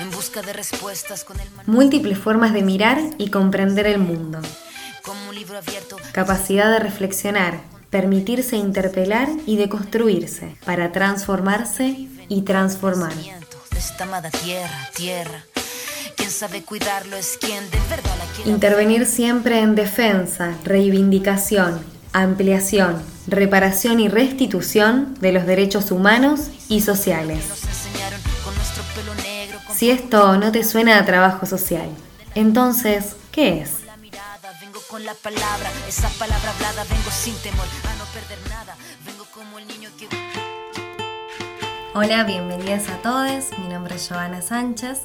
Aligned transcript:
en 0.00 0.10
busca 0.10 0.40
de 0.42 0.52
respuestas 0.52 1.24
con 1.24 1.38
el 1.38 1.48
Múltiples 1.66 2.18
formas 2.18 2.52
de 2.52 2.62
mirar 2.62 2.98
y 3.18 3.28
comprender 3.28 3.86
el 3.86 3.98
mundo. 3.98 4.40
como 5.02 5.28
un 5.28 5.34
libro 5.34 5.58
abierto 5.58 5.96
Capacidad 6.12 6.70
de 6.72 6.78
reflexionar, 6.78 7.60
permitirse 7.90 8.56
interpelar 8.56 9.28
y 9.46 9.56
deconstruirse 9.56 10.56
para 10.64 10.92
transformarse 10.92 12.08
y 12.28 12.42
transformar. 12.42 13.14
de 13.14 13.78
esta 13.78 14.04
amada 14.04 14.30
tierra, 14.30 14.90
tierra. 14.94 15.44
Quien 16.16 16.30
sabe 16.30 16.62
cuidarlo 16.62 17.16
es 17.16 17.38
quien 17.38 17.70
de 17.70 17.78
verdad 17.88 18.16
la 18.18 18.24
quiere. 18.34 18.50
Intervenir 18.50 19.06
siempre 19.06 19.60
en 19.60 19.74
defensa, 19.74 20.54
reivindicación, 20.64 21.80
ampliación, 22.12 23.02
reparación 23.26 24.00
y 24.00 24.08
restitución 24.08 25.14
de 25.20 25.32
los 25.32 25.46
derechos 25.46 25.90
humanos 25.90 26.48
y 26.68 26.80
sociales. 26.82 27.44
Si 29.80 29.90
esto 29.90 30.36
no 30.36 30.52
te 30.52 30.62
suena 30.62 30.98
a 30.98 31.06
trabajo 31.06 31.46
social, 31.46 31.88
entonces, 32.34 33.16
¿qué 33.32 33.62
es? 33.62 33.86
la 33.86 33.96
mirada, 33.96 34.52
vengo 34.60 34.78
con 34.90 35.06
la 35.06 35.14
palabra, 35.14 35.70
esa 35.88 36.10
palabra 36.18 36.50
hablada, 36.50 36.84
vengo 36.84 37.10
sin 37.10 37.34
temor 37.36 37.64
a 37.88 37.94
no 37.96 38.04
perder 38.12 38.38
nada. 38.50 38.76
Vengo 39.06 39.24
como 39.32 39.58
el 39.58 39.66
niño 39.66 39.88
que 39.98 40.06
Hola, 41.94 42.24
bienvenidas 42.24 42.90
a 42.90 42.98
todos. 42.98 43.58
Mi 43.58 43.68
nombre 43.68 43.94
es 43.94 44.06
Joana 44.06 44.42
Sánchez. 44.42 44.98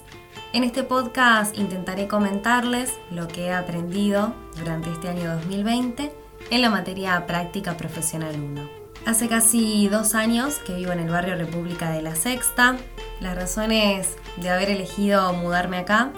En 0.51 0.65
este 0.65 0.83
podcast 0.83 1.57
intentaré 1.57 2.09
comentarles 2.09 2.91
lo 3.11 3.29
que 3.29 3.45
he 3.45 3.53
aprendido 3.53 4.35
durante 4.57 4.91
este 4.91 5.07
año 5.07 5.35
2020 5.35 6.13
en 6.49 6.61
la 6.61 6.69
materia 6.69 7.25
práctica 7.25 7.77
profesional 7.77 8.35
1. 8.37 8.69
Hace 9.05 9.29
casi 9.29 9.87
dos 9.87 10.15
años 10.15 10.55
que 10.67 10.73
vivo 10.73 10.91
en 10.91 10.99
el 10.99 11.09
barrio 11.09 11.37
República 11.37 11.91
de 11.91 12.01
la 12.01 12.13
Sexta. 12.17 12.75
Las 13.19 13.35
razones 13.35 14.15
de 14.37 14.49
haber 14.49 14.69
elegido 14.69 15.31
mudarme 15.33 15.77
acá 15.77 16.11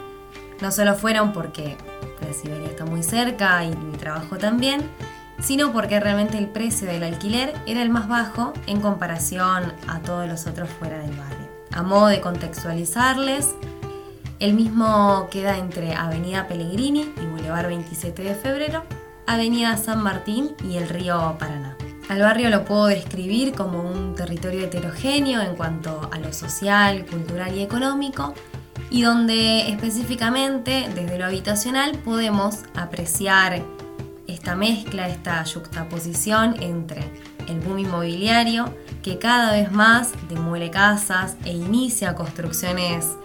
no 0.62 0.72
solo 0.72 0.96
fueron 0.96 1.34
porque 1.34 1.78
la 2.22 2.34
Siberia 2.34 2.68
está 2.68 2.86
muy 2.86 3.04
cerca 3.04 3.64
y 3.64 3.76
mi 3.76 3.98
trabajo 3.98 4.38
también, 4.38 4.90
sino 5.40 5.72
porque 5.72 6.00
realmente 6.00 6.38
el 6.38 6.48
precio 6.48 6.88
del 6.88 7.04
alquiler 7.04 7.54
era 7.68 7.82
el 7.82 7.90
más 7.90 8.08
bajo 8.08 8.54
en 8.66 8.82
comparación 8.82 9.74
a 9.88 10.00
todos 10.00 10.28
los 10.28 10.48
otros 10.48 10.70
fuera 10.70 10.98
del 10.98 11.16
barrio. 11.16 11.48
A 11.72 11.84
modo 11.84 12.08
de 12.08 12.22
contextualizarles, 12.22 13.56
el 14.40 14.54
mismo 14.54 15.28
queda 15.30 15.58
entre 15.58 15.94
Avenida 15.94 16.48
Pellegrini 16.48 17.14
y 17.22 17.26
Boulevard 17.26 17.68
27 17.68 18.24
de 18.24 18.36
Febrero, 18.36 18.84
Avenida 19.26 19.78
San 19.78 20.02
Martín 20.02 20.56
y 20.64 20.78
el 20.78 20.90
río 20.90 21.36
Paraná. 21.38 21.76
Al 22.10 22.22
barrio 22.22 22.50
lo 22.50 22.64
puedo 22.64 22.86
describir 22.86 23.54
como 23.54 23.82
un 23.82 24.16
territorio 24.16 24.64
heterogéneo 24.64 25.42
en 25.42 25.56
cuanto 25.56 26.10
a 26.12 26.20
lo 26.20 26.32
social, 26.32 27.06
cultural 27.06 27.56
y 27.56 27.62
económico, 27.62 28.34
y 28.90 29.02
donde 29.02 29.70
específicamente 29.70 30.90
desde 30.96 31.18
lo 31.18 31.26
habitacional 31.26 31.98
podemos 32.00 32.60
apreciar 32.76 33.62
esta 34.28 34.56
mezcla, 34.56 35.08
esta 35.10 35.44
yuxtaposición 35.44 36.56
entre 36.62 37.02
el 37.48 37.60
boom 37.60 37.80
inmobiliario 37.80 38.74
que 39.04 39.20
cada 39.20 39.52
vez 39.52 39.72
más 39.72 40.12
demuele 40.30 40.70
casas 40.70 41.36
e 41.46 41.52
inicia 41.52 42.16
construcciones 42.16 43.16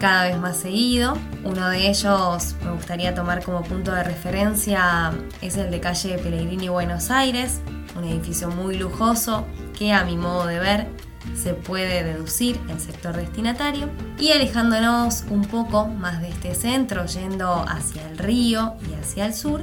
cada 0.00 0.24
vez 0.24 0.38
más 0.38 0.56
seguido. 0.56 1.16
Uno 1.44 1.68
de 1.68 1.88
ellos 1.88 2.56
me 2.64 2.72
gustaría 2.72 3.14
tomar 3.14 3.44
como 3.44 3.62
punto 3.62 3.92
de 3.92 4.02
referencia 4.02 5.12
es 5.40 5.56
el 5.56 5.70
de 5.70 5.80
calle 5.80 6.18
Pellegrini 6.18 6.68
Buenos 6.68 7.10
Aires, 7.10 7.60
un 7.96 8.04
edificio 8.04 8.48
muy 8.50 8.76
lujoso 8.76 9.46
que 9.78 9.92
a 9.92 10.04
mi 10.04 10.16
modo 10.16 10.46
de 10.46 10.58
ver 10.58 10.88
se 11.36 11.54
puede 11.54 12.02
deducir 12.04 12.60
el 12.68 12.80
sector 12.80 13.16
destinatario. 13.16 13.88
Y 14.18 14.32
alejándonos 14.32 15.24
un 15.30 15.42
poco 15.42 15.86
más 15.86 16.20
de 16.20 16.28
este 16.28 16.54
centro 16.54 17.06
yendo 17.06 17.64
hacia 17.68 18.08
el 18.08 18.18
río 18.18 18.74
y 18.90 18.94
hacia 18.94 19.26
el 19.26 19.34
sur 19.34 19.62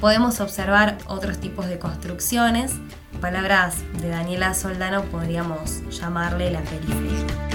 podemos 0.00 0.40
observar 0.40 0.98
otros 1.06 1.38
tipos 1.38 1.66
de 1.66 1.78
construcciones. 1.78 2.72
Palabras 3.20 3.76
de 4.00 4.10
Daniela 4.10 4.54
Soldano 4.54 5.02
podríamos 5.04 5.82
llamarle 5.90 6.50
la 6.50 6.60
periferia 6.60 7.47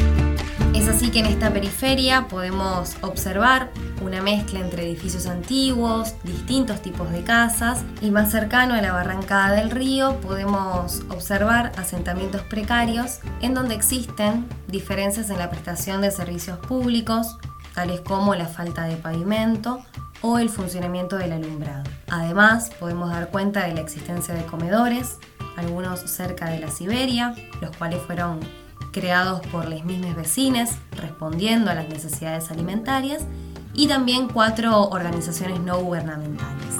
es 0.83 0.89
así 0.89 1.11
que 1.11 1.19
en 1.19 1.27
esta 1.27 1.53
periferia 1.53 2.27
podemos 2.27 2.97
observar 3.01 3.71
una 4.01 4.21
mezcla 4.21 4.59
entre 4.59 4.83
edificios 4.83 5.27
antiguos, 5.27 6.13
distintos 6.23 6.81
tipos 6.81 7.09
de 7.11 7.23
casas 7.23 7.85
y 8.01 8.11
más 8.11 8.31
cercano 8.31 8.73
a 8.73 8.81
la 8.81 8.91
barrancada 8.91 9.55
del 9.55 9.71
río 9.71 10.19
podemos 10.19 11.03
observar 11.09 11.71
asentamientos 11.77 12.41
precarios 12.41 13.19
en 13.41 13.53
donde 13.53 13.75
existen 13.75 14.45
diferencias 14.67 15.29
en 15.29 15.37
la 15.37 15.49
prestación 15.49 16.01
de 16.01 16.11
servicios 16.11 16.57
públicos, 16.59 17.37
tales 17.73 18.01
como 18.01 18.35
la 18.35 18.47
falta 18.47 18.83
de 18.83 18.97
pavimento 18.97 19.85
o 20.21 20.37
el 20.37 20.49
funcionamiento 20.49 21.17
del 21.17 21.31
alumbrado. 21.31 21.83
Además, 22.09 22.71
podemos 22.77 23.09
dar 23.09 23.29
cuenta 23.29 23.65
de 23.65 23.73
la 23.73 23.81
existencia 23.81 24.33
de 24.33 24.45
comedores, 24.45 25.17
algunos 25.55 26.01
cerca 26.01 26.49
de 26.49 26.59
la 26.59 26.69
Siberia, 26.69 27.35
los 27.61 27.75
cuales 27.77 28.01
fueron 28.01 28.41
creados 28.93 29.45
por 29.47 29.67
las 29.67 29.83
mismas 29.83 30.15
vecinas, 30.15 30.77
respondiendo 30.91 31.69
a 31.69 31.73
las 31.73 31.89
necesidades 31.89 32.49
alimentarias, 32.51 33.23
y 33.73 33.87
también 33.87 34.29
cuatro 34.29 34.83
organizaciones 34.83 35.59
no 35.59 35.79
gubernamentales. 35.79 36.77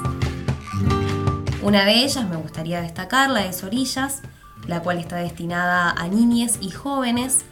Una 1.62 1.84
de 1.84 2.04
ellas 2.04 2.26
me 2.28 2.36
gustaría 2.36 2.80
destacar, 2.80 3.30
la 3.30 3.40
de 3.40 3.52
Sorillas, 3.52 4.22
la 4.66 4.80
cual 4.80 4.98
está 4.98 5.16
destinada 5.16 5.90
a 5.90 6.08
niñas 6.08 6.58
y 6.60 6.70
jóvenes, 6.70 7.44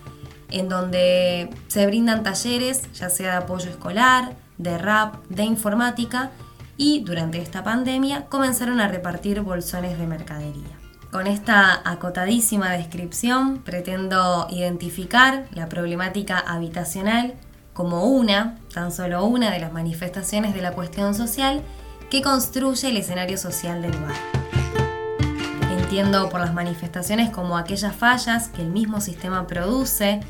en 0.50 0.68
donde 0.68 1.50
se 1.68 1.86
brindan 1.86 2.22
talleres, 2.22 2.90
ya 2.92 3.10
sea 3.10 3.32
de 3.32 3.44
apoyo 3.44 3.70
escolar, 3.70 4.36
de 4.58 4.78
rap, 4.78 5.26
de 5.28 5.44
informática, 5.44 6.30
y 6.76 7.00
durante 7.04 7.40
esta 7.40 7.64
pandemia 7.64 8.26
comenzaron 8.26 8.80
a 8.80 8.88
repartir 8.88 9.40
bolsones 9.40 9.98
de 9.98 10.06
mercadería. 10.06 10.81
Con 11.12 11.26
esta 11.26 11.82
acotadísima 11.84 12.70
descripción 12.70 13.58
pretendo 13.58 14.46
identificar 14.48 15.44
la 15.52 15.68
problemática 15.68 16.38
habitacional 16.38 17.34
como 17.74 18.04
una, 18.04 18.56
tan 18.72 18.90
solo 18.90 19.22
una 19.26 19.50
de 19.50 19.58
las 19.58 19.74
manifestaciones 19.74 20.54
de 20.54 20.62
la 20.62 20.72
cuestión 20.72 21.14
social 21.14 21.60
que 22.10 22.22
construye 22.22 22.88
el 22.88 22.96
escenario 22.96 23.36
social 23.36 23.82
del 23.82 23.92
lugar. 23.92 24.16
Entiendo 25.78 26.30
por 26.30 26.40
las 26.40 26.54
manifestaciones 26.54 27.28
como 27.28 27.58
aquellas 27.58 27.94
fallas 27.94 28.48
que 28.48 28.62
el 28.62 28.70
mismo 28.70 29.02
sistema 29.02 29.46
produce 29.46 30.20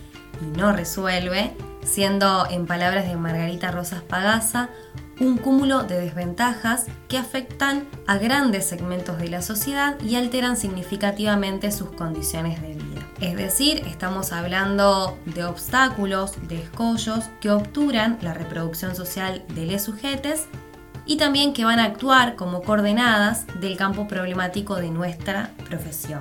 y 0.40 0.58
no 0.58 0.72
resuelve, 0.72 1.54
siendo 1.84 2.44
en 2.50 2.66
palabras 2.66 3.06
de 3.06 3.14
Margarita 3.16 3.70
Rosas 3.70 4.02
Pagasa 4.02 4.68
un 5.20 5.36
cúmulo 5.36 5.82
de 5.82 6.00
desventajas 6.00 6.86
que 7.08 7.18
afectan 7.18 7.86
a 8.06 8.18
grandes 8.18 8.66
segmentos 8.66 9.18
de 9.18 9.28
la 9.28 9.42
sociedad 9.42 10.00
y 10.00 10.16
alteran 10.16 10.56
significativamente 10.56 11.70
sus 11.70 11.90
condiciones 11.90 12.60
de 12.60 12.74
vida. 12.74 13.02
Es 13.20 13.36
decir, 13.36 13.82
estamos 13.86 14.32
hablando 14.32 15.18
de 15.26 15.44
obstáculos, 15.44 16.36
de 16.48 16.62
escollos 16.62 17.24
que 17.40 17.50
obturan 17.50 18.18
la 18.22 18.34
reproducción 18.34 18.96
social 18.96 19.44
de 19.54 19.66
los 19.66 19.82
sujetes 19.82 20.46
y 21.06 21.16
también 21.16 21.52
que 21.52 21.64
van 21.64 21.78
a 21.78 21.84
actuar 21.84 22.36
como 22.36 22.62
coordenadas 22.62 23.46
del 23.60 23.76
campo 23.76 24.08
problemático 24.08 24.76
de 24.76 24.90
nuestra 24.90 25.50
profesión. 25.68 26.20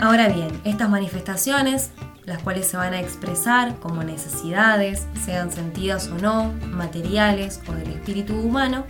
Ahora 0.00 0.28
bien, 0.28 0.60
estas 0.64 0.88
manifestaciones 0.88 1.90
las 2.28 2.42
cuales 2.42 2.66
se 2.66 2.76
van 2.76 2.92
a 2.92 3.00
expresar 3.00 3.76
como 3.76 4.04
necesidades, 4.04 5.06
sean 5.24 5.50
sentidas 5.50 6.08
o 6.08 6.18
no, 6.18 6.52
materiales 6.70 7.60
o 7.68 7.72
del 7.72 7.88
espíritu 7.88 8.38
humano, 8.38 8.84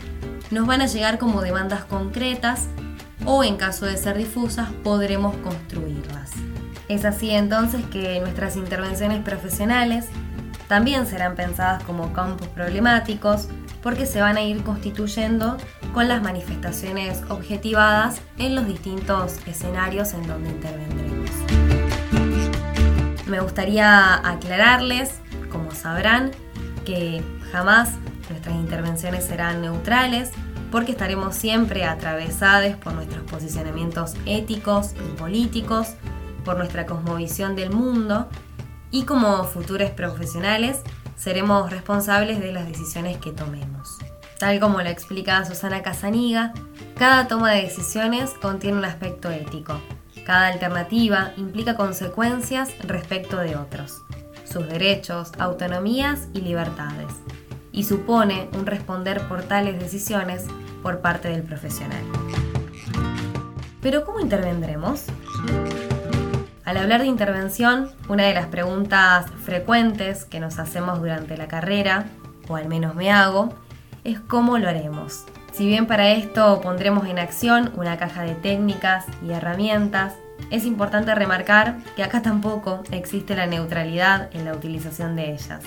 nos 0.50 0.66
van 0.66 0.80
a 0.82 0.86
llegar 0.86 1.18
como 1.18 1.40
demandas 1.40 1.84
concretas 1.84 2.66
o 3.24 3.44
en 3.44 3.56
caso 3.56 3.86
de 3.86 3.96
ser 3.96 4.18
difusas 4.18 4.70
podremos 4.82 5.36
construirlas. 5.36 6.32
Es 6.88 7.04
así 7.04 7.30
entonces 7.30 7.84
que 7.86 8.18
nuestras 8.20 8.56
intervenciones 8.56 9.22
profesionales 9.22 10.06
también 10.66 11.06
serán 11.06 11.36
pensadas 11.36 11.82
como 11.84 12.12
campos 12.12 12.48
problemáticos 12.48 13.48
porque 13.82 14.06
se 14.06 14.20
van 14.20 14.36
a 14.36 14.42
ir 14.42 14.62
constituyendo 14.64 15.56
con 15.94 16.08
las 16.08 16.22
manifestaciones 16.22 17.22
objetivadas 17.28 18.20
en 18.38 18.54
los 18.54 18.66
distintos 18.66 19.36
escenarios 19.46 20.12
en 20.14 20.26
donde 20.26 20.50
intervendremos. 20.50 21.07
Me 23.28 23.40
gustaría 23.40 24.14
aclararles, 24.26 25.20
como 25.52 25.70
sabrán, 25.72 26.30
que 26.84 27.22
jamás 27.52 27.90
nuestras 28.30 28.56
intervenciones 28.56 29.24
serán 29.24 29.60
neutrales 29.60 30.30
porque 30.70 30.92
estaremos 30.92 31.34
siempre 31.34 31.84
atravesadas 31.84 32.76
por 32.76 32.94
nuestros 32.94 33.22
posicionamientos 33.30 34.14
éticos 34.26 34.92
y 34.94 35.16
políticos, 35.16 35.94
por 36.44 36.56
nuestra 36.56 36.86
cosmovisión 36.86 37.56
del 37.56 37.70
mundo 37.70 38.28
y 38.90 39.04
como 39.04 39.44
futuros 39.44 39.90
profesionales 39.90 40.80
seremos 41.16 41.70
responsables 41.70 42.40
de 42.40 42.52
las 42.52 42.66
decisiones 42.66 43.18
que 43.18 43.32
tomemos. 43.32 43.98
Tal 44.38 44.60
como 44.60 44.80
lo 44.80 44.88
explica 44.88 45.44
Susana 45.44 45.82
Casaniga, 45.82 46.52
cada 46.96 47.28
toma 47.28 47.52
de 47.52 47.62
decisiones 47.62 48.30
contiene 48.40 48.78
un 48.78 48.84
aspecto 48.84 49.30
ético, 49.30 49.80
cada 50.28 50.48
alternativa 50.48 51.32
implica 51.38 51.74
consecuencias 51.74 52.68
respecto 52.86 53.38
de 53.38 53.56
otros. 53.56 54.02
sus 54.44 54.68
derechos, 54.68 55.32
autonomías 55.38 56.28
y 56.34 56.42
libertades, 56.42 57.06
y 57.72 57.84
supone 57.84 58.48
un 58.52 58.66
responder 58.66 59.22
por 59.22 59.42
tales 59.42 59.78
decisiones 59.78 60.44
por 60.82 61.00
parte 61.00 61.28
del 61.28 61.42
profesional. 61.42 62.02
Pero 63.80 64.04
¿cómo 64.04 64.20
intervendremos? 64.20 65.04
Al 66.64 66.76
hablar 66.76 67.00
de 67.00 67.06
intervención, 67.06 67.90
una 68.08 68.24
de 68.24 68.34
las 68.34 68.48
preguntas 68.48 69.30
frecuentes 69.44 70.26
que 70.26 70.40
nos 70.40 70.58
hacemos 70.58 70.98
durante 70.98 71.38
la 71.38 71.48
carrera, 71.48 72.04
o 72.48 72.56
al 72.56 72.68
menos 72.68 72.94
me 72.94 73.10
hago, 73.10 73.54
es 74.04 74.20
cómo 74.20 74.58
lo 74.58 74.68
haremos. 74.68 75.24
Si 75.52 75.66
bien 75.66 75.86
para 75.86 76.10
esto 76.10 76.60
pondremos 76.60 77.06
en 77.06 77.18
acción 77.18 77.72
una 77.76 77.96
caja 77.96 78.22
de 78.22 78.34
técnicas 78.34 79.06
y 79.26 79.32
herramientas, 79.32 80.14
es 80.50 80.64
importante 80.64 81.14
remarcar 81.14 81.78
que 81.96 82.02
acá 82.02 82.22
tampoco 82.22 82.82
existe 82.90 83.34
la 83.34 83.46
neutralidad 83.46 84.30
en 84.34 84.44
la 84.44 84.52
utilización 84.52 85.16
de 85.16 85.32
ellas. 85.32 85.64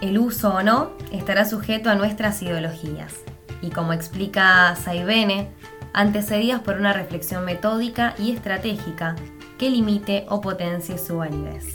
El 0.00 0.18
uso 0.18 0.54
o 0.54 0.62
no 0.62 0.92
estará 1.10 1.44
sujeto 1.44 1.90
a 1.90 1.94
nuestras 1.94 2.40
ideologías 2.42 3.14
y 3.62 3.70
como 3.70 3.92
explica 3.92 4.74
Saibene, 4.76 5.48
antecedidas 5.92 6.60
por 6.60 6.76
una 6.76 6.92
reflexión 6.92 7.44
metódica 7.44 8.14
y 8.18 8.32
estratégica 8.32 9.16
que 9.58 9.70
limite 9.70 10.26
o 10.28 10.40
potencie 10.40 10.98
su 10.98 11.16
validez. 11.18 11.72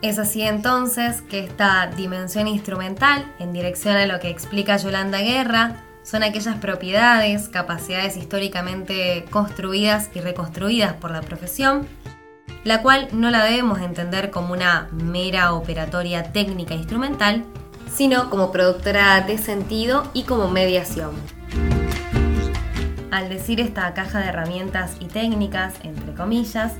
Es 0.00 0.18
así 0.18 0.42
entonces 0.42 1.20
que 1.20 1.40
esta 1.40 1.86
dimensión 1.88 2.48
instrumental, 2.48 3.30
en 3.38 3.52
dirección 3.52 3.96
a 3.96 4.06
lo 4.06 4.18
que 4.18 4.30
explica 4.30 4.78
Yolanda 4.78 5.18
Guerra, 5.18 5.76
son 6.02 6.22
aquellas 6.22 6.56
propiedades, 6.56 7.48
capacidades 7.48 8.16
históricamente 8.16 9.24
construidas 9.30 10.10
y 10.14 10.20
reconstruidas 10.20 10.94
por 10.94 11.10
la 11.10 11.20
profesión, 11.20 11.86
la 12.64 12.82
cual 12.82 13.08
no 13.12 13.30
la 13.30 13.44
debemos 13.44 13.80
entender 13.80 14.30
como 14.30 14.52
una 14.52 14.88
mera 14.92 15.54
operatoria 15.54 16.32
técnica 16.32 16.74
instrumental, 16.74 17.44
sino 17.92 18.30
como 18.30 18.52
productora 18.52 19.20
de 19.22 19.38
sentido 19.38 20.10
y 20.14 20.24
como 20.24 20.48
mediación. 20.48 21.10
Al 23.10 23.28
decir 23.28 23.60
esta 23.60 23.92
caja 23.92 24.20
de 24.20 24.26
herramientas 24.26 24.96
y 25.00 25.06
técnicas, 25.06 25.74
entre 25.82 26.14
comillas, 26.14 26.74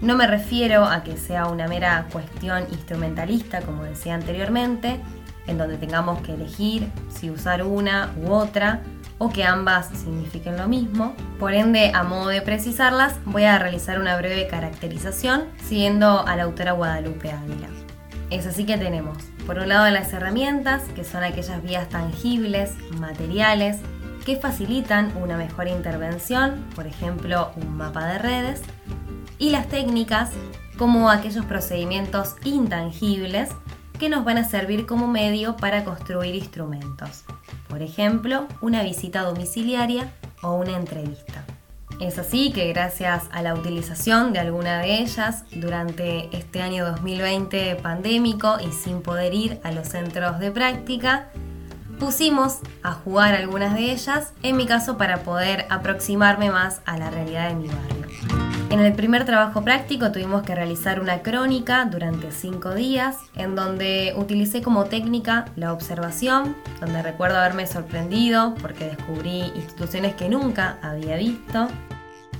no 0.00 0.16
me 0.16 0.26
refiero 0.26 0.84
a 0.84 1.04
que 1.04 1.16
sea 1.16 1.46
una 1.46 1.68
mera 1.68 2.06
cuestión 2.10 2.64
instrumentalista, 2.72 3.60
como 3.60 3.84
decía 3.84 4.14
anteriormente, 4.14 4.98
en 5.46 5.58
donde 5.58 5.76
tengamos 5.76 6.20
que 6.22 6.34
elegir 6.34 6.88
si 7.08 7.30
usar 7.30 7.62
una 7.62 8.12
u 8.16 8.32
otra 8.32 8.82
o 9.18 9.28
que 9.28 9.44
ambas 9.44 9.88
signifiquen 9.88 10.56
lo 10.56 10.66
mismo. 10.66 11.14
Por 11.38 11.52
ende, 11.52 11.92
a 11.94 12.02
modo 12.02 12.28
de 12.28 12.40
precisarlas, 12.40 13.14
voy 13.26 13.44
a 13.44 13.58
realizar 13.58 14.00
una 14.00 14.16
breve 14.16 14.46
caracterización 14.46 15.44
siguiendo 15.62 16.26
a 16.26 16.36
la 16.36 16.44
autora 16.44 16.72
Guadalupe 16.72 17.30
Ávila. 17.30 17.68
Es 18.30 18.46
así 18.46 18.64
que 18.64 18.78
tenemos, 18.78 19.18
por 19.46 19.58
un 19.58 19.68
lado, 19.68 19.90
las 19.90 20.12
herramientas, 20.12 20.84
que 20.94 21.04
son 21.04 21.22
aquellas 21.22 21.62
vías 21.62 21.88
tangibles, 21.88 22.72
materiales, 22.98 23.78
que 24.24 24.36
facilitan 24.36 25.12
una 25.16 25.36
mejor 25.36 25.68
intervención, 25.68 26.64
por 26.74 26.86
ejemplo, 26.86 27.50
un 27.56 27.76
mapa 27.76 28.06
de 28.06 28.18
redes, 28.18 28.62
y 29.38 29.50
las 29.50 29.68
técnicas, 29.68 30.30
como 30.78 31.10
aquellos 31.10 31.44
procedimientos 31.44 32.36
intangibles 32.44 33.50
que 34.00 34.08
nos 34.08 34.24
van 34.24 34.38
a 34.38 34.44
servir 34.44 34.86
como 34.86 35.06
medio 35.06 35.58
para 35.58 35.84
construir 35.84 36.34
instrumentos, 36.34 37.24
por 37.68 37.82
ejemplo, 37.82 38.48
una 38.62 38.82
visita 38.82 39.20
domiciliaria 39.20 40.10
o 40.42 40.54
una 40.54 40.74
entrevista. 40.74 41.44
Es 42.00 42.18
así 42.18 42.50
que 42.50 42.66
gracias 42.72 43.24
a 43.30 43.42
la 43.42 43.54
utilización 43.54 44.32
de 44.32 44.38
alguna 44.38 44.78
de 44.78 45.00
ellas 45.00 45.44
durante 45.52 46.34
este 46.34 46.62
año 46.62 46.86
2020 46.86 47.76
pandémico 47.76 48.56
y 48.58 48.72
sin 48.72 49.02
poder 49.02 49.34
ir 49.34 49.60
a 49.64 49.70
los 49.70 49.88
centros 49.88 50.38
de 50.38 50.50
práctica, 50.50 51.28
pusimos 51.98 52.60
a 52.82 52.92
jugar 52.92 53.34
algunas 53.34 53.74
de 53.74 53.92
ellas, 53.92 54.32
en 54.42 54.56
mi 54.56 54.64
caso 54.64 54.96
para 54.96 55.24
poder 55.24 55.66
aproximarme 55.68 56.50
más 56.50 56.80
a 56.86 56.96
la 56.96 57.10
realidad 57.10 57.50
de 57.50 57.54
mi 57.54 57.68
barrio. 57.68 58.49
En 58.70 58.78
el 58.78 58.92
primer 58.92 59.24
trabajo 59.24 59.64
práctico 59.64 60.12
tuvimos 60.12 60.44
que 60.44 60.54
realizar 60.54 61.00
una 61.00 61.22
crónica 61.22 61.86
durante 61.86 62.30
cinco 62.30 62.72
días, 62.72 63.16
en 63.34 63.56
donde 63.56 64.14
utilicé 64.16 64.62
como 64.62 64.84
técnica 64.84 65.46
la 65.56 65.72
observación, 65.72 66.54
donde 66.78 67.02
recuerdo 67.02 67.38
haberme 67.38 67.66
sorprendido 67.66 68.54
porque 68.62 68.84
descubrí 68.84 69.50
instituciones 69.56 70.14
que 70.14 70.28
nunca 70.28 70.78
había 70.82 71.16
visto. 71.16 71.66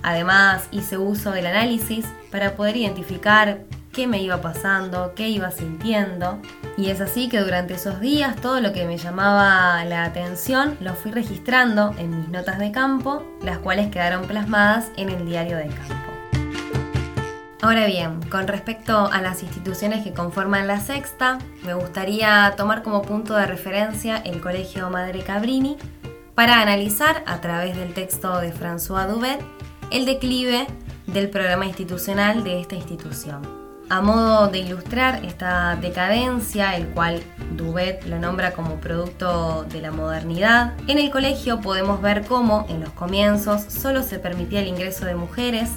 Además 0.04 0.68
hice 0.70 0.98
uso 0.98 1.32
del 1.32 1.46
análisis 1.46 2.06
para 2.30 2.54
poder 2.54 2.76
identificar 2.76 3.64
qué 3.92 4.06
me 4.06 4.22
iba 4.22 4.40
pasando, 4.40 5.14
qué 5.16 5.28
iba 5.28 5.50
sintiendo. 5.50 6.38
Y 6.76 6.90
es 6.90 7.00
así 7.00 7.28
que 7.28 7.40
durante 7.40 7.74
esos 7.74 7.98
días 7.98 8.36
todo 8.36 8.60
lo 8.60 8.72
que 8.72 8.86
me 8.86 8.98
llamaba 8.98 9.84
la 9.84 10.04
atención 10.04 10.76
lo 10.80 10.94
fui 10.94 11.10
registrando 11.10 11.92
en 11.98 12.20
mis 12.20 12.28
notas 12.28 12.60
de 12.60 12.70
campo, 12.70 13.24
las 13.42 13.58
cuales 13.58 13.90
quedaron 13.90 14.26
plasmadas 14.26 14.92
en 14.96 15.08
el 15.08 15.26
diario 15.26 15.56
de 15.56 15.66
campo. 15.66 15.99
Ahora 17.62 17.86
bien, 17.86 18.22
con 18.30 18.48
respecto 18.48 19.10
a 19.12 19.20
las 19.20 19.42
instituciones 19.42 20.02
que 20.02 20.14
conforman 20.14 20.66
la 20.66 20.80
sexta, 20.80 21.38
me 21.62 21.74
gustaría 21.74 22.54
tomar 22.56 22.82
como 22.82 23.02
punto 23.02 23.34
de 23.34 23.44
referencia 23.44 24.16
el 24.16 24.40
Colegio 24.40 24.88
Madre 24.88 25.22
Cabrini 25.22 25.76
para 26.34 26.62
analizar 26.62 27.22
a 27.26 27.42
través 27.42 27.76
del 27.76 27.92
texto 27.92 28.38
de 28.38 28.50
François 28.50 29.06
Dubet 29.06 29.40
el 29.90 30.06
declive 30.06 30.66
del 31.06 31.28
programa 31.28 31.66
institucional 31.66 32.44
de 32.44 32.62
esta 32.62 32.76
institución. 32.76 33.42
A 33.90 34.00
modo 34.00 34.48
de 34.48 34.60
ilustrar 34.60 35.22
esta 35.24 35.76
decadencia, 35.76 36.76
el 36.76 36.86
cual 36.88 37.20
Dubet 37.56 38.06
lo 38.06 38.18
nombra 38.18 38.52
como 38.52 38.76
producto 38.76 39.64
de 39.64 39.82
la 39.82 39.90
modernidad, 39.90 40.72
en 40.86 40.96
el 40.96 41.10
colegio 41.10 41.60
podemos 41.60 42.00
ver 42.00 42.24
cómo 42.24 42.64
en 42.70 42.80
los 42.80 42.90
comienzos 42.90 43.64
solo 43.64 44.02
se 44.02 44.18
permitía 44.18 44.60
el 44.60 44.68
ingreso 44.68 45.04
de 45.04 45.14
mujeres, 45.14 45.72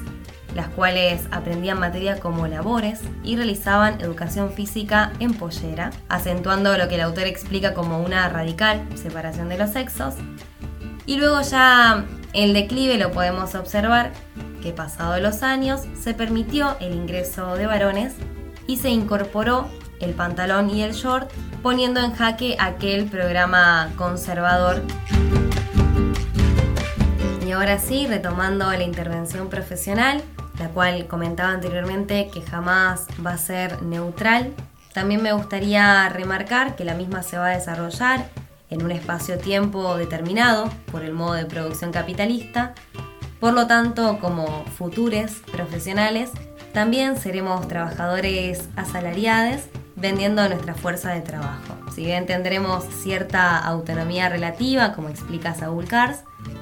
las 0.56 0.68
cuales 0.70 1.28
aprendían 1.32 1.80
materia 1.80 2.20
como 2.20 2.48
labores 2.48 3.02
y 3.24 3.36
realizaban 3.36 4.00
educación 4.02 4.52
física 4.52 5.14
en 5.20 5.34
pollera, 5.34 5.92
acentuando 6.10 6.78
lo 6.78 6.88
que 6.88 6.96
el 6.96 7.02
autor 7.02 7.26
explica 7.26 7.74
como 7.74 8.00
una 8.00 8.30
radical 8.30 8.86
separación 8.96 9.50
de 9.50 9.58
los 9.58 9.72
sexos. 9.72 10.16
Y 11.06 11.18
luego 11.18 11.42
ya 11.42 12.06
el 12.34 12.54
declive 12.54 12.98
lo 12.98 13.12
podemos 13.12 13.56
observar 13.56 14.12
que 14.62 14.72
pasado 14.72 15.20
los 15.20 15.44
años 15.44 15.82
se 16.00 16.14
permitió 16.14 16.78
el 16.80 16.94
ingreso 16.94 17.56
de 17.56 17.66
varones 17.66 18.14
y 18.66 18.78
se 18.78 18.90
incorporó 18.90 19.68
el 20.00 20.14
pantalón 20.14 20.70
y 20.70 20.82
el 20.84 20.94
short, 20.94 21.30
poniendo 21.62 22.00
en 22.00 22.14
jaque 22.14 22.56
aquel 22.60 23.06
programa 23.06 23.92
conservador. 23.96 24.82
Y 27.46 27.52
ahora 27.52 27.78
sí, 27.78 28.08
retomando 28.08 28.72
la 28.72 28.84
intervención 28.84 29.50
profesional, 29.50 30.24
la 30.60 30.70
cual 30.70 31.08
comentaba 31.08 31.52
anteriormente 31.52 32.30
que 32.34 32.42
jamás 32.42 33.08
va 33.26 33.32
a 33.32 33.38
ser 33.38 33.82
neutral, 33.82 34.54
también 34.94 35.24
me 35.24 35.34
gustaría 35.34 36.08
remarcar 36.10 36.76
que 36.76 36.86
la 36.86 36.94
misma 36.94 37.24
se 37.24 37.38
va 37.38 37.48
a 37.48 37.58
desarrollar 37.58 38.30
en 38.70 38.84
un 38.84 38.92
espacio-tiempo 38.92 39.98
determinado 39.98 40.70
por 40.92 41.04
el 41.04 41.14
modo 41.14 41.34
de 41.34 41.46
producción 41.46 41.92
capitalista 41.92 42.74
por 43.44 43.52
lo 43.52 43.68
tanto, 43.68 44.20
como 44.22 44.64
futures 44.78 45.42
profesionales, 45.52 46.32
también 46.72 47.18
seremos 47.18 47.68
trabajadores 47.68 48.70
asalariados 48.78 49.64
vendiendo 49.98 50.48
nuestra 50.48 50.76
fuerza 50.76 51.12
de 51.12 51.20
trabajo. 51.20 51.76
Si 51.94 52.06
bien 52.06 52.26
tendremos 52.26 52.86
cierta 52.86 53.58
autonomía 53.58 54.30
relativa, 54.30 54.94
como 54.94 55.10
explica 55.10 55.56
Saúl 55.56 55.90
Kars, 55.90 56.20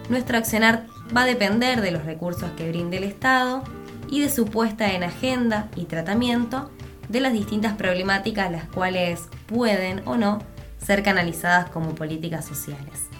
nuestro 0.09 0.39
accionar 0.39 0.87
va 1.15 1.21
a 1.21 1.25
depender 1.25 1.81
de 1.81 1.91
los 1.91 2.03
recursos 2.03 2.49
que 2.57 2.69
brinde 2.69 2.97
el 2.97 3.03
Estado 3.03 3.63
y 4.11 4.21
de 4.21 4.29
su 4.29 4.45
puesta 4.45 4.91
en 4.93 5.03
agenda 5.03 5.69
y 5.75 5.85
tratamiento 5.85 6.69
de 7.09 7.21
las 7.21 7.33
distintas 7.33 7.73
problemáticas 7.73 8.51
las 8.51 8.65
cuales 8.65 9.27
pueden 9.47 10.03
o 10.05 10.17
no 10.17 10.39
ser 10.77 11.01
canalizadas 11.01 11.69
como 11.71 11.95
políticas 11.95 12.45
sociales 12.45 13.11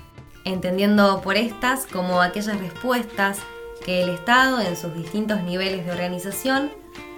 entendiendo 0.43 1.21
por 1.21 1.37
estas 1.37 1.85
como 1.85 2.21
aquellas 2.21 2.59
respuestas 2.59 3.39
que 3.85 4.03
el 4.03 4.09
Estado 4.09 4.59
en 4.61 4.75
sus 4.75 4.93
distintos 4.95 5.41
niveles 5.43 5.85
de 5.85 5.91
organización 5.91 6.71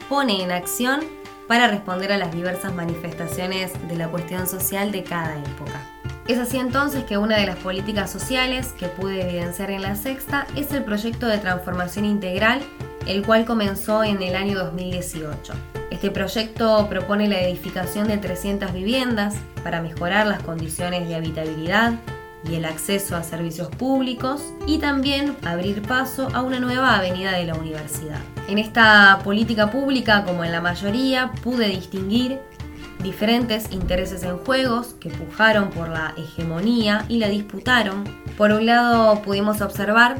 pone 0.09 0.41
en 0.41 0.51
acción 0.51 1.01
para 1.47 1.67
responder 1.67 2.11
a 2.11 2.17
las 2.17 2.33
diversas 2.33 2.73
manifestaciones 2.73 3.71
de 3.87 3.95
la 3.97 4.07
cuestión 4.07 4.47
social 4.47 4.91
de 4.91 5.03
cada 5.03 5.37
época. 5.37 5.89
Es 6.27 6.39
así 6.39 6.57
entonces 6.57 7.03
que 7.03 7.17
una 7.17 7.35
de 7.35 7.45
las 7.45 7.57
políticas 7.57 8.09
sociales 8.09 8.73
que 8.79 8.87
pude 8.87 9.21
evidenciar 9.29 9.71
en 9.71 9.81
la 9.81 9.95
sexta 9.95 10.47
es 10.55 10.71
el 10.71 10.85
proyecto 10.85 11.27
de 11.27 11.37
transformación 11.37 12.05
integral, 12.05 12.61
el 13.07 13.25
cual 13.25 13.45
comenzó 13.45 14.03
en 14.03 14.21
el 14.21 14.35
año 14.35 14.57
2018. 14.57 15.53
Este 15.91 16.11
proyecto 16.11 16.87
propone 16.89 17.27
la 17.27 17.41
edificación 17.41 18.07
de 18.07 18.17
300 18.17 18.73
viviendas 18.73 19.35
para 19.63 19.81
mejorar 19.81 20.27
las 20.27 20.41
condiciones 20.41 21.07
de 21.07 21.15
habitabilidad, 21.15 21.93
y 22.49 22.55
el 22.55 22.65
acceso 22.65 23.15
a 23.15 23.23
servicios 23.23 23.69
públicos 23.69 24.41
y 24.67 24.79
también 24.79 25.35
abrir 25.43 25.81
paso 25.81 26.27
a 26.33 26.41
una 26.41 26.59
nueva 26.59 26.97
avenida 26.97 27.31
de 27.31 27.45
la 27.45 27.55
universidad. 27.55 28.19
En 28.47 28.57
esta 28.57 29.19
política 29.23 29.71
pública, 29.71 30.23
como 30.25 30.43
en 30.43 30.51
la 30.51 30.61
mayoría, 30.61 31.31
pude 31.43 31.67
distinguir 31.67 32.39
diferentes 33.01 33.71
intereses 33.71 34.23
en 34.23 34.37
juegos 34.37 34.95
que 34.99 35.09
pujaron 35.09 35.69
por 35.69 35.89
la 35.89 36.13
hegemonía 36.17 37.05
y 37.09 37.17
la 37.17 37.29
disputaron. 37.29 38.03
Por 38.37 38.51
un 38.51 38.65
lado 38.65 39.21
pudimos 39.21 39.61
observar 39.61 40.17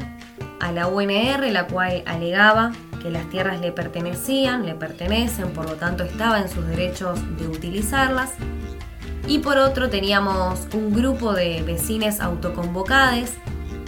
a 0.60 0.72
la 0.72 0.86
UNR, 0.86 1.50
la 1.50 1.66
cual 1.66 2.02
alegaba 2.06 2.72
que 3.02 3.10
las 3.10 3.28
tierras 3.28 3.60
le 3.60 3.72
pertenecían, 3.72 4.64
le 4.64 4.74
pertenecen, 4.74 5.52
por 5.52 5.68
lo 5.68 5.76
tanto 5.76 6.04
estaba 6.04 6.40
en 6.40 6.48
sus 6.48 6.66
derechos 6.66 7.20
de 7.38 7.48
utilizarlas. 7.48 8.32
Y 9.26 9.38
por 9.38 9.58
otro 9.58 9.88
teníamos 9.90 10.68
un 10.74 10.92
grupo 10.92 11.32
de 11.32 11.62
vecinos 11.62 12.20
autoconvocados 12.20 13.30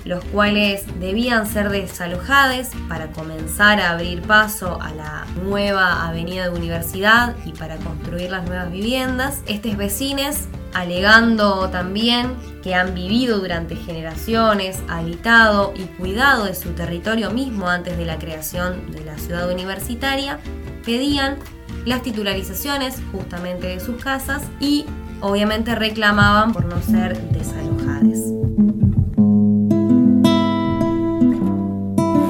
los 0.07 0.25
cuales 0.27 0.85
debían 1.01 1.47
ser 1.47 1.69
desalojados 1.69 2.69
para 2.89 3.09
comenzar 3.09 3.81
a 3.81 3.91
abrir 3.91 4.23
paso 4.23 4.81
a 4.81 4.93
la 4.93 5.27
nueva 5.43 6.07
avenida 6.07 6.45
de 6.45 6.57
universidad 6.57 7.35
y 7.45 7.53
para 7.53 7.77
construir 7.79 8.31
las 8.31 8.47
nuevas 8.47 8.71
viviendas. 8.71 9.43
Estos 9.49 9.77
vecinos 9.77 10.47
alegando 10.75 11.69
también 11.71 12.35
que 12.63 12.75
han 12.75 12.95
vivido 12.95 13.39
durante 13.39 13.77
generaciones, 13.77 14.83
habitado 14.89 15.73
y 15.77 15.85
cuidado 15.85 16.45
de 16.45 16.55
su 16.55 16.71
territorio 16.73 17.31
mismo 17.31 17.69
antes 17.69 17.97
de 17.97 18.05
la 18.05 18.19
creación 18.19 18.91
de 18.91 19.05
la 19.05 19.19
ciudad 19.19 19.51
universitaria, 19.51 20.39
pedían 20.85 21.37
las 21.85 22.03
titularizaciones 22.03 22.97
justamente 23.13 23.69
de 23.69 23.81
sus 23.81 24.03
casas 24.03 24.43
y 24.61 24.85
obviamente 25.21 25.75
reclamaban 25.75 26.53
por 26.53 26.65
no 26.65 26.81
ser 26.83 27.17
desalojadas. 27.31 28.19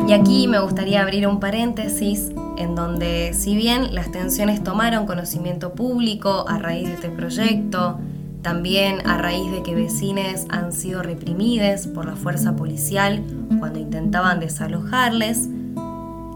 Y 0.09 0.13
aquí 0.13 0.47
me 0.47 0.61
gustaría 0.61 1.03
abrir 1.03 1.27
un 1.27 1.41
paréntesis 1.41 2.31
en 2.59 2.75
donde 2.75 3.33
si 3.35 3.57
bien 3.57 3.95
las 3.95 4.13
tensiones 4.13 4.63
tomaron 4.63 5.05
conocimiento 5.05 5.75
público 5.75 6.45
a 6.49 6.59
raíz 6.59 6.87
de 6.89 6.95
este 6.95 7.09
proyecto, 7.09 7.99
también 8.47 9.07
a 9.09 9.19
raíz 9.19 9.51
de 9.51 9.65
que 9.65 9.75
vecines 9.75 10.47
han 10.51 10.73
sido 10.73 11.03
reprimidos 11.03 11.89
por 11.89 12.07
la 12.07 12.15
fuerza 12.15 12.55
policial 12.55 13.25
cuando 13.59 13.81
intentaban 13.81 14.39
desalojarles, 14.39 15.49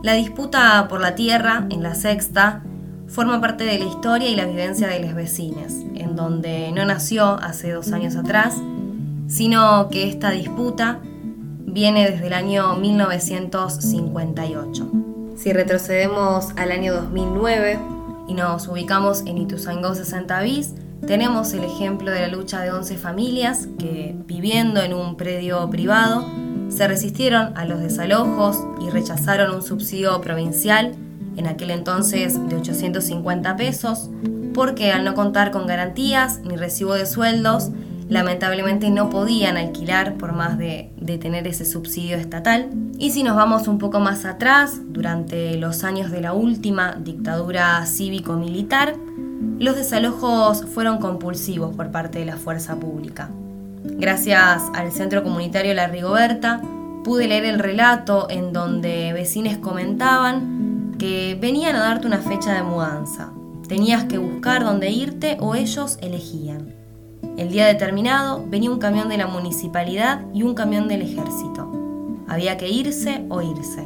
la 0.02 0.14
disputa 0.14 0.88
por 0.88 1.00
la 1.00 1.14
tierra 1.14 1.68
en 1.70 1.84
la 1.84 1.94
sexta 1.94 2.64
forma 3.06 3.40
parte 3.40 3.62
de 3.62 3.78
la 3.78 3.84
historia 3.84 4.28
y 4.28 4.34
la 4.34 4.46
vivencia 4.46 4.88
de 4.88 4.98
los 4.98 5.14
vecinos, 5.14 5.72
en 5.94 6.16
donde 6.16 6.72
no 6.72 6.84
nació 6.84 7.34
hace 7.34 7.70
dos 7.70 7.92
años 7.92 8.16
atrás, 8.16 8.56
sino 9.28 9.88
que 9.88 10.08
esta 10.08 10.30
disputa 10.30 10.98
viene 11.60 12.10
desde 12.10 12.26
el 12.26 12.32
año 12.32 12.74
1958. 12.74 14.90
Si 15.36 15.52
retrocedemos 15.52 16.48
al 16.56 16.72
año 16.72 16.92
2009 16.92 17.78
y 18.26 18.34
nos 18.34 18.66
ubicamos 18.66 19.20
en 19.26 19.38
Ituzaingó 19.38 19.94
60 19.94 20.40
bis, 20.40 20.74
tenemos 21.06 21.52
el 21.52 21.64
ejemplo 21.64 22.10
de 22.10 22.20
la 22.20 22.28
lucha 22.28 22.60
de 22.60 22.72
11 22.72 22.96
familias 22.96 23.68
que, 23.78 24.14
viviendo 24.26 24.80
en 24.80 24.94
un 24.94 25.16
predio 25.16 25.68
privado, 25.70 26.24
se 26.68 26.86
resistieron 26.86 27.56
a 27.56 27.64
los 27.64 27.80
desalojos 27.80 28.58
y 28.80 28.90
rechazaron 28.90 29.54
un 29.54 29.62
subsidio 29.62 30.20
provincial, 30.20 30.94
en 31.36 31.46
aquel 31.46 31.70
entonces 31.70 32.34
de 32.48 32.56
850 32.56 33.56
pesos, 33.56 34.10
porque 34.52 34.92
al 34.92 35.04
no 35.04 35.14
contar 35.14 35.50
con 35.50 35.66
garantías 35.66 36.40
ni 36.40 36.56
recibo 36.56 36.94
de 36.94 37.06
sueldos, 37.06 37.70
lamentablemente 38.10 38.90
no 38.90 39.08
podían 39.08 39.56
alquilar 39.56 40.14
por 40.14 40.32
más 40.32 40.58
de, 40.58 40.90
tener 41.20 41.46
ese 41.46 41.64
subsidio 41.64 42.16
estatal. 42.16 42.70
Y 42.98 43.12
si 43.12 43.22
nos 43.22 43.36
vamos 43.36 43.68
un 43.68 43.78
poco 43.78 44.00
más 44.00 44.24
atrás, 44.24 44.80
durante 44.88 45.56
los 45.56 45.84
años 45.84 46.10
de 46.10 46.20
la 46.20 46.32
última 46.32 46.96
dictadura 47.00 47.86
cívico-militar, 47.86 48.96
los 49.58 49.76
desalojos 49.76 50.66
fueron 50.66 50.98
compulsivos 50.98 51.74
por 51.74 51.90
parte 51.90 52.18
de 52.18 52.26
la 52.26 52.36
fuerza 52.36 52.76
pública. 52.76 53.30
Gracias 53.84 54.62
al 54.74 54.92
Centro 54.92 55.22
Comunitario 55.22 55.72
La 55.72 55.86
Rigoberta, 55.86 56.60
pude 57.04 57.28
leer 57.28 57.44
el 57.44 57.58
relato 57.58 58.28
en 58.28 58.52
donde 58.52 59.12
vecinos 59.12 59.56
comentaban 59.58 60.96
que 60.98 61.38
venían 61.40 61.76
a 61.76 61.80
darte 61.80 62.06
una 62.06 62.18
fecha 62.18 62.52
de 62.54 62.62
mudanza. 62.62 63.30
Tenías 63.68 64.04
que 64.04 64.18
buscar 64.18 64.64
dónde 64.64 64.90
irte 64.90 65.36
o 65.40 65.54
ellos 65.54 65.96
elegían. 66.02 66.79
El 67.40 67.48
día 67.48 67.66
determinado 67.66 68.44
venía 68.46 68.70
un 68.70 68.78
camión 68.78 69.08
de 69.08 69.16
la 69.16 69.26
municipalidad 69.26 70.26
y 70.34 70.42
un 70.42 70.52
camión 70.54 70.88
del 70.88 71.00
ejército. 71.00 71.72
Había 72.28 72.58
que 72.58 72.68
irse 72.68 73.24
o 73.30 73.40
irse. 73.40 73.82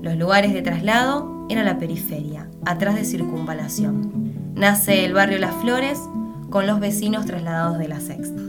Los 0.00 0.14
lugares 0.14 0.54
de 0.54 0.62
traslado 0.62 1.44
eran 1.48 1.64
la 1.64 1.80
periferia, 1.80 2.48
atrás 2.64 2.94
de 2.94 3.04
circunvalación. 3.04 4.52
Nace 4.54 5.04
el 5.04 5.12
barrio 5.12 5.40
Las 5.40 5.56
Flores 5.56 5.98
con 6.50 6.68
los 6.68 6.78
vecinos 6.78 7.26
trasladados 7.26 7.78
de 7.78 7.88
la 7.88 7.98
sexta. 7.98 8.40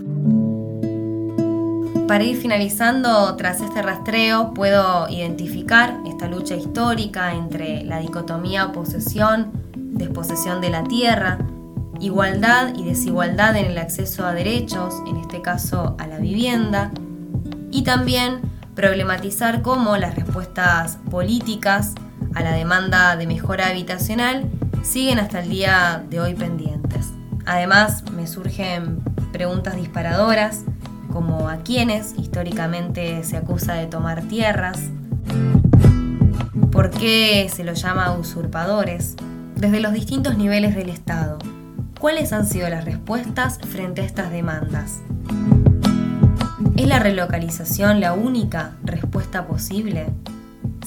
Para 2.08 2.24
ir 2.24 2.38
finalizando, 2.38 3.36
tras 3.36 3.62
este 3.62 3.82
rastreo, 3.82 4.54
puedo 4.54 5.10
identificar 5.10 5.98
esta 6.06 6.28
lucha 6.28 6.54
histórica 6.56 7.34
entre 7.34 7.84
la 7.84 7.98
dicotomía 7.98 8.72
posesión, 8.74 9.50
desposesión 9.76 10.62
de 10.62 10.70
la 10.70 10.84
tierra, 10.84 11.40
igualdad 12.00 12.74
y 12.76 12.84
desigualdad 12.84 13.56
en 13.56 13.66
el 13.66 13.78
acceso 13.78 14.26
a 14.26 14.34
derechos, 14.34 14.96
en 15.08 15.18
este 15.18 15.42
caso 15.42 15.96
a 16.00 16.08
la 16.08 16.18
vivienda, 16.18 16.92
y 17.72 17.84
también 17.84 18.42
problematizar 18.76 19.62
cómo 19.62 19.98
las 19.98 20.16
respuestas 20.16 20.98
políticas 21.10 21.96
a 22.34 22.42
la 22.42 22.54
demanda 22.54 23.16
de 23.16 23.28
mejora 23.28 23.68
habitacional 23.68 24.50
siguen 24.84 25.20
hasta 25.20 25.42
el 25.42 25.50
día 25.50 26.04
de 26.10 26.22
hoy 26.22 26.34
pendientes. 26.34 27.08
Además, 27.46 28.04
me 28.12 28.28
surgen 28.28 29.02
preguntas 29.32 29.76
disparadoras, 29.76 30.64
como 31.12 31.50
a 31.50 31.58
quiénes 31.58 32.14
históricamente 32.18 33.24
se 33.24 33.38
acusa 33.38 33.74
de 33.74 33.88
tomar 33.88 34.22
tierras, 34.24 34.80
por 36.72 36.92
qué 36.92 37.50
se 37.54 37.64
los 37.64 37.82
llama 37.82 38.12
usurpadores, 38.14 39.16
desde 39.56 39.80
los 39.80 39.92
distintos 39.92 40.38
niveles 40.38 40.76
del 40.76 40.90
Estado, 40.90 41.40
¿Cuáles 42.00 42.32
han 42.32 42.48
sido 42.48 42.70
las 42.70 42.86
respuestas 42.86 43.60
frente 43.60 44.00
a 44.02 44.06
estas 44.06 44.32
demandas? 44.32 45.02
¿Es 46.78 46.88
la 46.88 46.98
relocalización 46.98 48.00
la 48.00 48.14
única 48.14 48.78
respuesta 48.86 49.46
posible? 49.46 50.06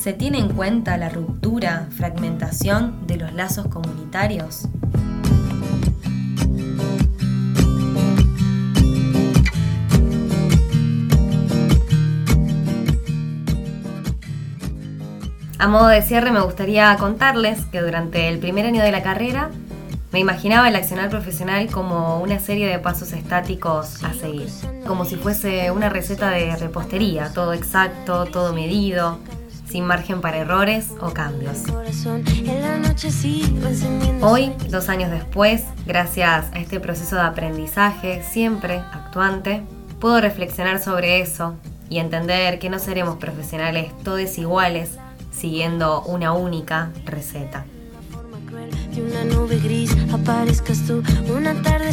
¿Se 0.01 0.15
tiene 0.15 0.39
en 0.39 0.49
cuenta 0.49 0.97
la 0.97 1.11
ruptura, 1.11 1.87
fragmentación 1.95 3.07
de 3.07 3.19
los 3.19 3.35
lazos 3.35 3.67
comunitarios? 3.67 4.69
A 15.59 15.69
modo 15.69 15.89
de 15.89 16.01
cierre 16.01 16.33
me 16.33 16.41
gustaría 16.41 16.97
contarles 16.97 17.67
que 17.67 17.83
durante 17.83 18.29
el 18.29 18.39
primer 18.39 18.65
año 18.65 18.83
de 18.83 18.93
la 18.93 19.03
carrera 19.03 19.51
me 20.13 20.19
imaginaba 20.19 20.69
el 20.69 20.77
accionar 20.77 21.09
profesional 21.09 21.69
como 21.71 22.21
una 22.21 22.39
serie 22.39 22.69
de 22.69 22.79
pasos 22.79 23.13
estáticos 23.13 24.05
a 24.05 24.13
seguir, 24.13 24.49
como 24.87 25.07
si 25.07 25.17
fuese 25.17 25.71
una 25.71 25.89
receta 25.89 26.31
de 26.31 26.55
repostería, 26.55 27.33
todo 27.33 27.55
exacto, 27.55 28.27
todo 28.27 28.53
medido, 28.53 29.19
sin 29.67 29.87
margen 29.87 30.21
para 30.21 30.37
errores 30.37 30.89
o 31.01 31.15
cambios. 31.15 31.63
Hoy, 34.21 34.53
dos 34.69 34.89
años 34.91 35.11
después, 35.11 35.65
gracias 35.87 36.45
a 36.53 36.59
este 36.59 36.79
proceso 36.79 37.17
de 37.17 37.23
aprendizaje 37.23 38.23
siempre 38.23 38.81
actuante, 38.93 39.63
puedo 39.99 40.21
reflexionar 40.21 40.83
sobre 40.83 41.21
eso 41.21 41.55
y 41.89 41.99
entender 41.99 42.59
que 42.59 42.69
no 42.69 42.79
seremos 42.79 43.17
profesionales 43.17 43.93
todos 44.05 44.37
iguales 44.37 44.99
siguiendo 45.31 46.03
una 46.03 46.35
única 46.35 46.91
receta 47.07 47.65
una 49.01 49.25
nube 49.25 49.59
gris 49.59 49.97
aparezcas 50.13 50.87
tú 50.87 51.03
una 51.35 51.61
tarde 51.63 51.91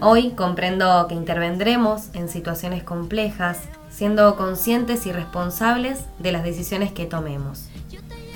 Hoy 0.00 0.30
comprendo 0.30 1.06
que 1.08 1.14
intervendremos 1.14 2.08
en 2.14 2.28
situaciones 2.28 2.84
complejas, 2.84 3.58
siendo 3.90 4.36
conscientes 4.36 5.06
y 5.06 5.12
responsables 5.12 6.04
de 6.20 6.30
las 6.30 6.44
decisiones 6.44 6.92
que 6.92 7.06
tomemos, 7.06 7.68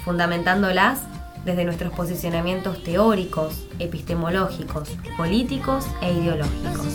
fundamentándolas 0.05 1.01
desde 1.45 1.65
nuestros 1.65 1.93
posicionamientos 1.93 2.83
teóricos, 2.83 3.65
epistemológicos, 3.79 4.91
políticos 5.17 5.87
e 6.01 6.13
ideológicos. 6.13 6.87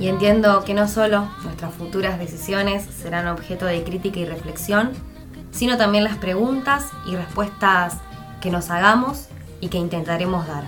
Y 0.00 0.08
entiendo 0.08 0.64
que 0.64 0.74
no 0.74 0.88
solo 0.88 1.30
nuestras 1.44 1.72
futuras 1.72 2.18
decisiones 2.18 2.84
serán 2.84 3.28
objeto 3.28 3.64
de 3.64 3.84
crítica 3.84 4.18
y 4.18 4.24
reflexión, 4.24 4.90
sino 5.54 5.76
también 5.76 6.04
las 6.04 6.16
preguntas 6.16 6.88
y 7.06 7.16
respuestas 7.16 7.98
que 8.40 8.50
nos 8.50 8.70
hagamos 8.70 9.28
y 9.60 9.68
que 9.68 9.78
intentaremos 9.78 10.46
dar. 10.46 10.64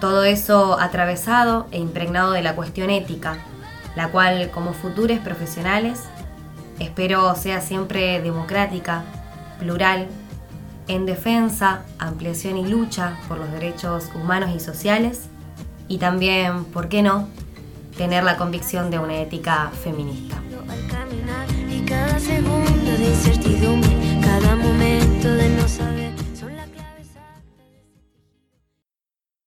Todo 0.00 0.24
eso 0.24 0.80
atravesado 0.80 1.66
e 1.70 1.78
impregnado 1.78 2.32
de 2.32 2.42
la 2.42 2.56
cuestión 2.56 2.90
ética, 2.90 3.36
la 3.94 4.08
cual 4.08 4.50
como 4.50 4.72
futuros 4.72 5.18
profesionales 5.18 6.00
espero 6.78 7.34
sea 7.34 7.60
siempre 7.60 8.20
democrática, 8.22 9.04
plural, 9.58 10.08
en 10.88 11.06
defensa, 11.06 11.82
ampliación 11.98 12.56
y 12.56 12.66
lucha 12.66 13.16
por 13.28 13.38
los 13.38 13.50
derechos 13.52 14.10
humanos 14.14 14.50
y 14.54 14.60
sociales 14.60 15.28
y 15.88 15.98
también, 15.98 16.64
¿por 16.64 16.88
qué 16.88 17.02
no?, 17.02 17.28
tener 17.96 18.24
la 18.24 18.36
convicción 18.36 18.90
de 18.90 18.98
una 18.98 19.16
ética 19.20 19.70
feminista 19.84 20.38
cada 21.86 22.18
segundo 22.18 22.90
de 22.98 23.06
incertidumbre, 23.06 23.90
cada 24.20 24.56
momento 24.56 25.28
de 25.34 25.48
no 25.48 25.68
saber. 25.68 26.01